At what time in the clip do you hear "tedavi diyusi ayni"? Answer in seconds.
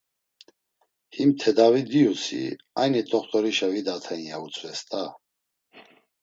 1.41-3.01